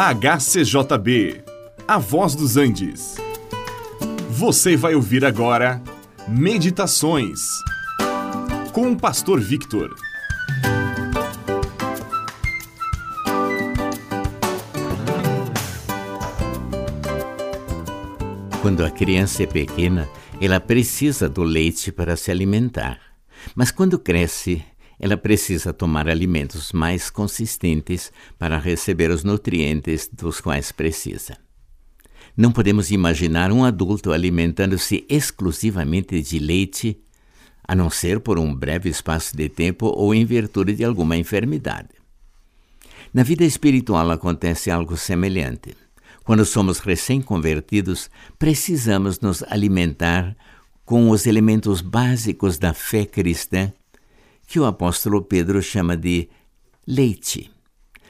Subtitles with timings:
[0.00, 1.42] HCJB,
[1.88, 3.16] A Voz dos Andes.
[4.30, 5.82] Você vai ouvir agora
[6.28, 7.40] Meditações
[8.72, 9.92] com o Pastor Victor.
[18.62, 20.08] Quando a criança é pequena,
[20.40, 23.00] ela precisa do leite para se alimentar.
[23.52, 24.64] Mas quando cresce,
[24.98, 31.36] ela precisa tomar alimentos mais consistentes para receber os nutrientes dos quais precisa.
[32.36, 37.00] Não podemos imaginar um adulto alimentando-se exclusivamente de leite,
[37.66, 41.90] a não ser por um breve espaço de tempo ou em virtude de alguma enfermidade.
[43.12, 45.76] Na vida espiritual acontece algo semelhante.
[46.24, 50.36] Quando somos recém-convertidos, precisamos nos alimentar
[50.84, 53.72] com os elementos básicos da fé cristã
[54.48, 56.26] que o apóstolo Pedro chama de
[56.86, 57.50] leite.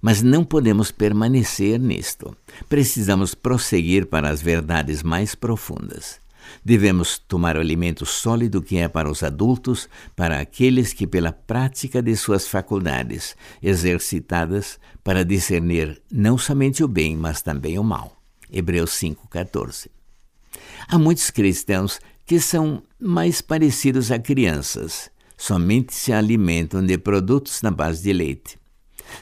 [0.00, 2.34] Mas não podemos permanecer nisto.
[2.68, 6.20] Precisamos prosseguir para as verdades mais profundas.
[6.64, 12.00] Devemos tomar o alimento sólido que é para os adultos, para aqueles que, pela prática
[12.00, 18.16] de suas faculdades exercitadas, para discernir não somente o bem, mas também o mal.
[18.50, 19.88] Hebreus 5,14.
[20.88, 27.70] Há muitos cristãos que são mais parecidos a crianças somente se alimentam de produtos na
[27.70, 28.58] base de leite.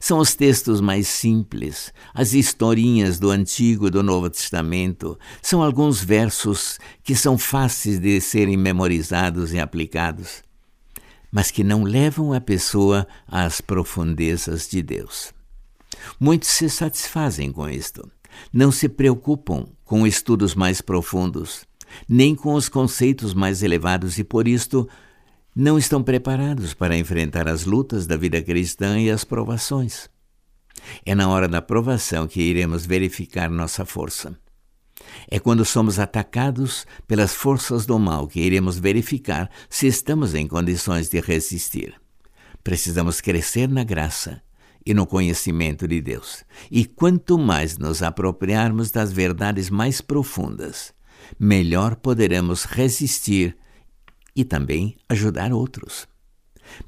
[0.00, 6.02] São os textos mais simples, as historinhas do Antigo e do Novo Testamento, são alguns
[6.02, 10.42] versos que são fáceis de serem memorizados e aplicados,
[11.30, 15.34] mas que não levam a pessoa às profundezas de Deus.
[16.18, 18.10] Muitos se satisfazem com isto,
[18.50, 21.66] não se preocupam com estudos mais profundos,
[22.08, 24.88] nem com os conceitos mais elevados e por isto
[25.56, 30.10] não estão preparados para enfrentar as lutas da vida cristã e as provações.
[31.04, 34.38] É na hora da provação que iremos verificar nossa força.
[35.30, 41.08] É quando somos atacados pelas forças do mal que iremos verificar se estamos em condições
[41.08, 41.94] de resistir.
[42.62, 44.42] Precisamos crescer na graça
[44.84, 46.44] e no conhecimento de Deus.
[46.70, 50.92] E quanto mais nos apropriarmos das verdades mais profundas,
[51.40, 53.56] melhor poderemos resistir
[54.36, 56.06] e também ajudar outros.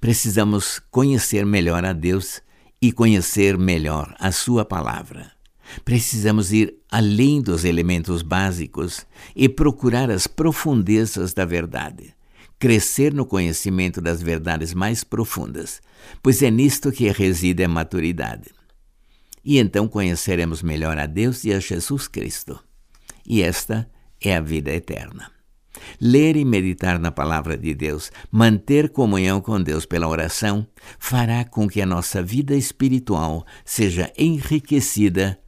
[0.00, 2.42] Precisamos conhecer melhor a Deus
[2.80, 5.32] e conhecer melhor a Sua palavra.
[5.84, 12.14] Precisamos ir além dos elementos básicos e procurar as profundezas da verdade,
[12.58, 15.80] crescer no conhecimento das verdades mais profundas,
[16.22, 18.50] pois é nisto que reside a maturidade.
[19.44, 22.58] E então conheceremos melhor a Deus e a Jesus Cristo.
[23.26, 23.88] E esta
[24.20, 25.37] é a vida eterna.
[26.00, 30.66] Ler e meditar na palavra de Deus, manter comunhão com Deus pela oração,
[30.98, 35.38] fará com que a nossa vida espiritual seja enriquecida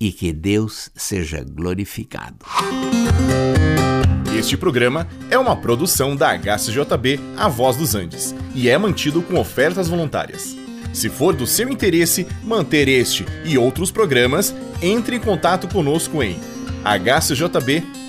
[0.00, 2.46] e que Deus seja glorificado.
[4.36, 9.38] Este programa é uma produção da HCJB A Voz dos Andes e é mantido com
[9.38, 10.56] ofertas voluntárias.
[10.94, 16.40] Se for do seu interesse manter este e outros programas, entre em contato conosco em
[16.82, 18.00] hcjb.com.br.